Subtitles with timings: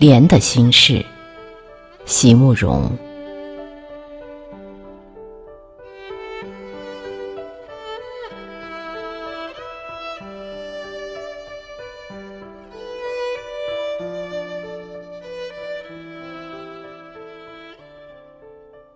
[0.00, 1.04] 莲的心事，
[2.06, 2.90] 席慕容。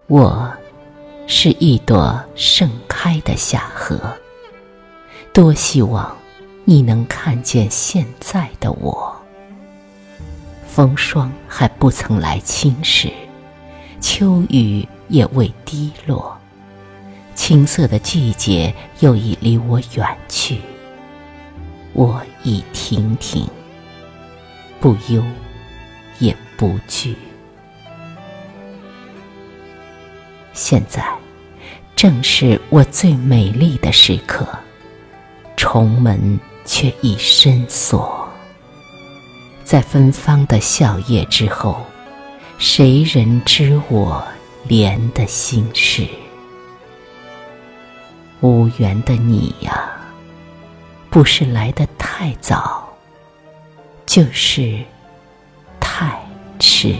[0.06, 0.50] 我
[1.26, 4.00] 是一朵盛开的夏荷，
[5.34, 6.16] 多希望
[6.64, 9.13] 你能看见现在的我。
[10.74, 13.08] 风霜还不曾来侵蚀，
[14.00, 16.36] 秋雨也未滴落，
[17.32, 20.58] 青涩的季节又已离我远去。
[21.92, 23.48] 我已亭亭，
[24.80, 25.22] 不忧
[26.18, 27.14] 也不惧。
[30.52, 31.06] 现在
[31.94, 34.44] 正是我最美丽的时刻，
[35.56, 38.23] 重门却已深锁。
[39.64, 41.84] 在芬芳的笑靥之后，
[42.58, 44.22] 谁人知我
[44.68, 46.06] 怜的心事？
[48.40, 49.90] 无缘的你呀，
[51.08, 52.86] 不是来的太早，
[54.04, 54.78] 就是
[55.80, 56.20] 太
[56.58, 56.94] 迟。